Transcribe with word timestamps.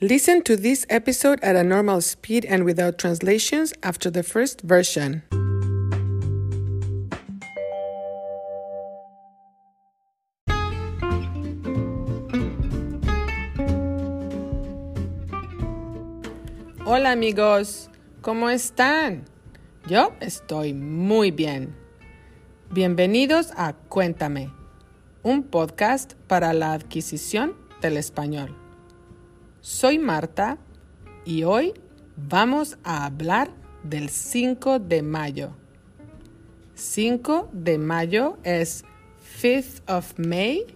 Listen 0.00 0.42
to 0.42 0.56
this 0.56 0.84
episode 0.90 1.38
at 1.40 1.54
a 1.54 1.62
normal 1.62 2.00
speed 2.00 2.44
and 2.46 2.64
without 2.64 2.98
translations 2.98 3.72
after 3.84 4.10
the 4.10 4.24
first 4.24 4.60
version. 4.62 5.22
Hola 16.84 17.12
amigos, 17.12 17.88
¿cómo 18.20 18.50
están? 18.50 19.26
Yo 19.86 20.12
estoy 20.20 20.74
muy 20.74 21.30
bien. 21.30 21.76
Bienvenidos 22.72 23.52
a 23.56 23.74
Cuéntame, 23.88 24.50
un 25.22 25.44
podcast 25.44 26.14
para 26.26 26.52
la 26.52 26.72
adquisición 26.72 27.54
del 27.80 27.96
español. 27.96 28.63
Soy 29.64 29.98
Marta 29.98 30.58
y 31.24 31.44
hoy 31.44 31.72
vamos 32.16 32.76
a 32.84 33.06
hablar 33.06 33.50
del 33.82 34.10
5 34.10 34.78
de 34.78 35.00
mayo. 35.00 35.56
5 36.74 37.48
de 37.50 37.78
mayo 37.78 38.36
es 38.42 38.84
5th 39.40 39.80
of 39.88 40.18
May 40.18 40.66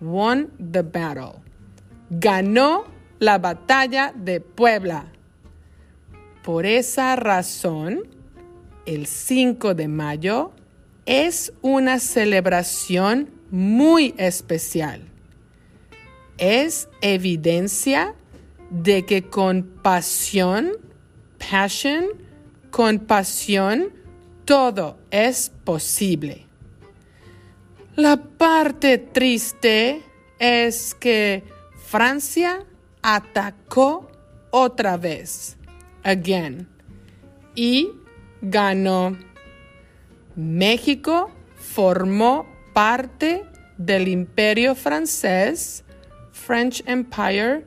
Won 0.00 0.50
the 0.72 0.82
battle. 0.82 1.40
Ganó 2.10 2.84
la 3.18 3.38
batalla 3.38 4.12
de 4.14 4.40
Puebla. 4.40 5.06
Por 6.42 6.66
esa 6.66 7.16
razón, 7.16 8.02
el 8.86 9.06
5 9.06 9.74
de 9.74 9.88
mayo 9.88 10.52
es 11.06 11.52
una 11.62 11.98
celebración 11.98 13.30
muy 13.50 14.14
especial. 14.18 15.02
Es 16.36 16.88
evidencia 17.00 18.14
de 18.82 19.04
que 19.04 19.22
con 19.22 19.62
pasión, 19.82 20.72
passion, 21.38 22.06
con 22.70 22.98
pasión, 22.98 23.92
todo 24.44 24.98
es 25.10 25.52
posible. 25.62 26.46
La 27.94 28.16
parte 28.16 28.98
triste 28.98 30.02
es 30.40 30.94
que 30.96 31.44
Francia 31.86 32.64
atacó 33.00 34.10
otra 34.50 34.96
vez 34.96 35.56
again. 36.02 36.68
Y 37.54 37.90
ganó. 38.42 39.16
México 40.34 41.30
formó 41.54 42.46
parte 42.72 43.44
del 43.78 44.08
imperio 44.08 44.74
francés, 44.74 45.84
French 46.32 46.82
Empire, 46.86 47.62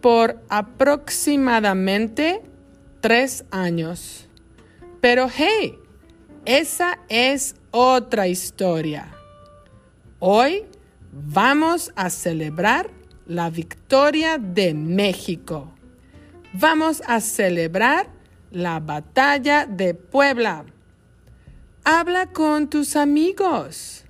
por 0.00 0.40
aproximadamente 0.48 2.42
tres 3.00 3.44
años. 3.50 4.28
Pero 5.00 5.28
hey, 5.34 5.78
esa 6.44 6.98
es 7.08 7.54
otra 7.70 8.28
historia. 8.28 9.12
Hoy 10.18 10.64
vamos 11.12 11.92
a 11.96 12.10
celebrar 12.10 12.90
la 13.26 13.50
victoria 13.50 14.38
de 14.38 14.74
México 14.74 15.74
vamos 16.52 17.02
a 17.06 17.20
celebrar 17.20 18.08
la 18.50 18.80
batalla 18.80 19.66
de 19.66 19.94
Puebla. 19.94 20.64
Habla 21.84 22.26
con 22.26 22.68
tus 22.68 22.96
amigos. 22.96 24.04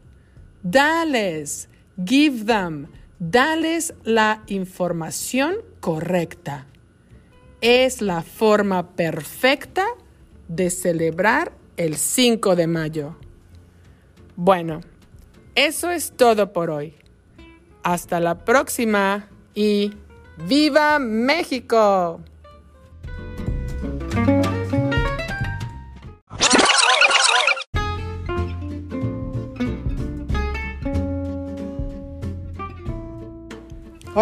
Dales, 0.63 1.69
give 2.05 2.45
them, 2.45 2.89
dales 3.19 3.95
la 4.05 4.43
información 4.47 5.57
correcta. 5.81 6.67
Es 7.61 8.01
la 8.01 8.23
forma 8.23 8.91
perfecta 8.91 9.87
de 10.49 10.71
celebrar 10.71 11.53
el 11.77 11.97
5 11.97 12.57
de 12.57 12.67
mayo. 12.67 13.17
Bueno, 14.37 14.81
eso 15.55 15.91
es 15.91 16.13
todo 16.17 16.53
por 16.53 16.71
hoy. 16.71 16.95
Hasta 17.83 18.21
la 18.21 18.45
próxima 18.45 19.29
y 19.55 19.93
¡Viva 20.47 20.99
México! 20.99 22.21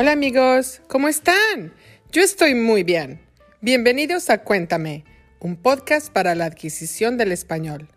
Hola 0.00 0.12
amigos, 0.12 0.80
¿cómo 0.86 1.08
están? 1.08 1.74
Yo 2.12 2.22
estoy 2.22 2.54
muy 2.54 2.84
bien. 2.84 3.20
Bienvenidos 3.60 4.30
a 4.30 4.44
Cuéntame, 4.44 5.04
un 5.40 5.56
podcast 5.56 6.12
para 6.12 6.36
la 6.36 6.44
adquisición 6.44 7.16
del 7.16 7.32
español. 7.32 7.88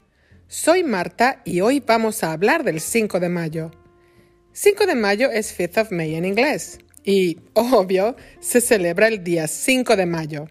Soy 0.48 0.84
Marta 0.84 1.44
y 1.46 1.62
hoy 1.62 1.80
vamos 1.80 2.24
a 2.24 2.32
hablar 2.32 2.64
del 2.64 2.82
5 2.82 3.20
de 3.20 3.30
mayo. 3.30 3.70
5 4.52 4.88
de 4.88 4.96
mayo 4.96 5.30
es 5.30 5.56
5th 5.56 5.80
of 5.80 5.92
May 5.92 6.16
en 6.16 6.26
inglés 6.26 6.80
y, 7.04 7.38
obvio, 7.54 8.16
se 8.40 8.62
celebra 8.62 9.08
el 9.08 9.24
día 9.24 9.48
5 9.48 9.96
de 9.96 10.08
mayo. 10.08 10.48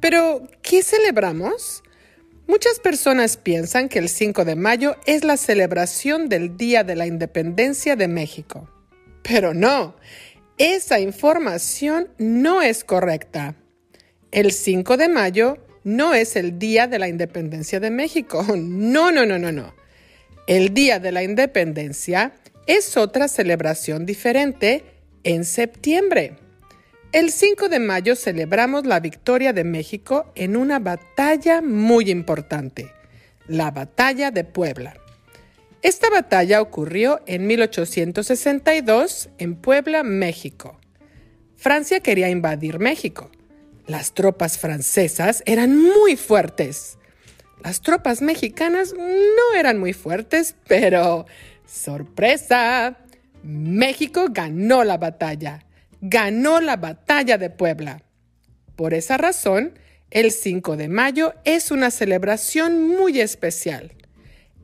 Pero, 0.00 0.48
¿qué 0.62 0.82
celebramos? 0.82 1.82
Muchas 2.46 2.80
personas 2.80 3.36
piensan 3.36 3.90
que 3.90 3.98
el 3.98 4.08
5 4.08 4.46
de 4.46 4.56
mayo 4.56 4.96
es 5.04 5.22
la 5.22 5.36
celebración 5.36 6.30
del 6.30 6.56
Día 6.56 6.82
de 6.82 6.96
la 6.96 7.06
Independencia 7.06 7.94
de 7.94 8.08
México. 8.08 8.70
Pero 9.22 9.52
no, 9.52 9.94
esa 10.58 11.00
información 11.00 12.08
no 12.18 12.62
es 12.62 12.84
correcta. 12.84 13.54
El 14.30 14.52
5 14.52 14.96
de 14.96 15.08
mayo 15.08 15.56
no 15.84 16.14
es 16.14 16.36
el 16.36 16.58
Día 16.58 16.86
de 16.86 16.98
la 16.98 17.08
Independencia 17.08 17.80
de 17.80 17.90
México. 17.90 18.44
No, 18.56 19.12
no, 19.12 19.24
no, 19.24 19.38
no, 19.38 19.52
no. 19.52 19.74
El 20.46 20.74
Día 20.74 20.98
de 20.98 21.12
la 21.12 21.22
Independencia 21.22 22.32
es 22.66 22.96
otra 22.96 23.28
celebración 23.28 24.04
diferente 24.04 24.84
en 25.22 25.44
septiembre. 25.44 26.36
El 27.12 27.30
5 27.30 27.68
de 27.68 27.78
mayo 27.78 28.16
celebramos 28.16 28.84
la 28.84 29.00
victoria 29.00 29.52
de 29.52 29.64
México 29.64 30.30
en 30.34 30.56
una 30.56 30.78
batalla 30.78 31.62
muy 31.62 32.10
importante, 32.10 32.92
la 33.46 33.70
Batalla 33.70 34.30
de 34.30 34.44
Puebla. 34.44 34.94
Esta 35.80 36.10
batalla 36.10 36.60
ocurrió 36.60 37.20
en 37.26 37.46
1862 37.46 39.30
en 39.38 39.54
Puebla, 39.54 40.02
México. 40.02 40.80
Francia 41.56 42.00
quería 42.00 42.28
invadir 42.28 42.80
México. 42.80 43.30
Las 43.86 44.12
tropas 44.12 44.58
francesas 44.58 45.42
eran 45.46 45.80
muy 45.80 46.16
fuertes. 46.16 46.98
Las 47.62 47.80
tropas 47.80 48.22
mexicanas 48.22 48.92
no 48.92 49.58
eran 49.58 49.78
muy 49.78 49.92
fuertes, 49.92 50.56
pero 50.66 51.26
sorpresa, 51.64 52.98
México 53.44 54.26
ganó 54.30 54.82
la 54.82 54.98
batalla. 54.98 55.64
Ganó 56.00 56.60
la 56.60 56.76
batalla 56.76 57.38
de 57.38 57.50
Puebla. 57.50 58.02
Por 58.74 58.94
esa 58.94 59.16
razón, 59.16 59.78
el 60.10 60.32
5 60.32 60.76
de 60.76 60.88
mayo 60.88 61.34
es 61.44 61.70
una 61.70 61.92
celebración 61.92 62.82
muy 62.88 63.20
especial 63.20 63.92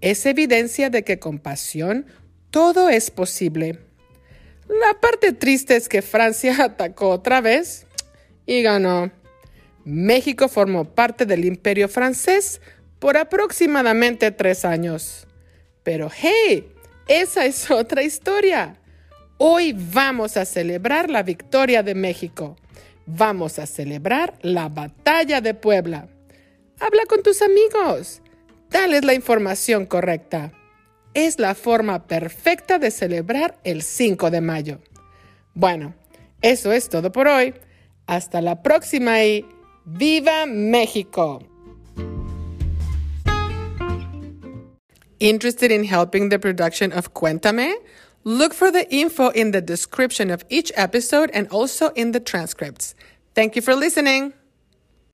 es 0.05 0.27
evidencia 0.27 0.91
de 0.91 1.03
que 1.03 1.19
con 1.19 1.39
pasión 1.39 2.05
todo 2.51 2.91
es 2.91 3.11
posible. 3.11 3.79
La 4.69 5.01
parte 5.01 5.33
triste 5.33 5.77
es 5.77 5.89
que 5.89 6.03
Francia 6.03 6.55
atacó 6.63 7.09
otra 7.09 7.41
vez 7.41 7.87
y 8.45 8.61
ganó. 8.61 9.11
México 9.87 10.49
formó 10.49 10.85
parte 10.85 11.25
del 11.25 11.47
imperio 11.47 11.89
francés 11.89 12.61
por 12.99 13.17
aproximadamente 13.17 14.31
tres 14.31 14.67
años. 14.67 15.27
Pero 15.83 16.11
hey, 16.15 16.71
esa 17.09 17.47
es 17.47 17.71
otra 17.71 18.03
historia. 18.03 18.77
Hoy 19.39 19.75
vamos 19.75 20.37
a 20.37 20.45
celebrar 20.45 21.09
la 21.09 21.23
victoria 21.23 21.83
de 21.83 21.95
México. 21.95 22.57
Vamos 23.07 23.59
a 23.59 23.65
celebrar 23.65 24.35
la 24.43 24.69
batalla 24.69 25.41
de 25.41 25.55
Puebla. 25.55 26.09
Habla 26.79 27.05
con 27.07 27.23
tus 27.23 27.41
amigos. 27.41 28.21
Dales 28.75 29.05
la 29.05 29.15
información 29.15 29.87
correcta. 29.87 30.51
Es 31.15 31.39
la 31.39 31.55
forma 31.55 32.09
perfecta 32.09 32.81
de 32.81 32.91
celebrar 32.91 33.57
el 33.63 33.83
5 33.83 34.33
de 34.33 34.41
mayo. 34.41 34.81
Bueno, 35.55 35.95
eso 36.43 36.73
es 36.73 36.89
todo 36.89 37.13
por 37.13 37.29
hoy. 37.29 37.55
Hasta 38.09 38.43
la 38.43 38.65
próxima 38.65 39.23
y 39.23 39.47
¡Viva 39.85 40.45
México! 40.47 41.41
Interested 45.21 45.71
in 45.71 45.85
helping 45.85 46.29
the 46.29 46.41
production 46.41 46.93
of 46.93 47.13
Cuéntame? 47.15 47.75
Look 48.25 48.53
for 48.53 48.73
the 48.73 48.93
info 48.93 49.29
in 49.29 49.53
the 49.53 49.63
description 49.63 50.33
of 50.33 50.45
each 50.49 50.73
episode 50.75 51.31
and 51.33 51.47
also 51.53 51.91
in 51.91 52.11
the 52.11 52.19
transcripts. 52.19 52.97
Thank 53.37 53.55
you 53.55 53.63
for 53.63 53.77
listening. 53.77 54.33